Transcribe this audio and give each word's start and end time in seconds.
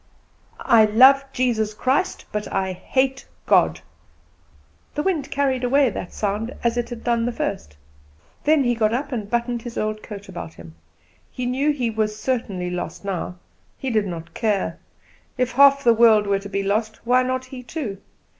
"I 0.65 0.85
love 0.85 1.23
Jesus 1.31 1.75
Christ, 1.75 2.25
but 2.31 2.51
I 2.51 2.71
hate 2.71 3.27
God." 3.45 3.81
The 4.95 5.03
wind 5.03 5.29
carried 5.29 5.63
away 5.63 5.91
that 5.91 6.11
sound 6.11 6.51
as 6.63 6.75
it 6.75 6.89
had 6.89 7.03
done 7.03 7.23
the 7.27 7.31
first. 7.31 7.77
Then 8.43 8.63
he 8.63 8.73
got 8.73 8.95
up 8.95 9.11
and 9.11 9.29
buttoned 9.29 9.61
his 9.61 9.77
old 9.77 10.01
coat 10.01 10.27
about 10.27 10.55
him. 10.55 10.73
He 11.29 11.45
knew 11.45 11.69
he 11.69 11.91
was 11.91 12.19
certainly 12.19 12.71
lost 12.71 13.05
now; 13.05 13.35
he 13.77 13.91
did 13.91 14.07
not 14.07 14.33
care. 14.33 14.79
If 15.37 15.51
half 15.51 15.83
the 15.83 15.93
world 15.93 16.25
were 16.25 16.39
to 16.39 16.49
be 16.49 16.63
lost, 16.63 17.05
why 17.05 17.21
not 17.21 17.45
he 17.45 17.61
too? 17.61 17.99